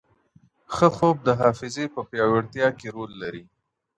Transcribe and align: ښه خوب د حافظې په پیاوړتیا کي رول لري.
ښه 0.75 0.87
خوب 0.95 1.17
د 1.27 1.29
حافظې 1.41 1.85
په 1.93 2.01
پیاوړتیا 2.09 2.67
کي 2.79 2.87
رول 2.95 3.11
لري. 3.21 3.43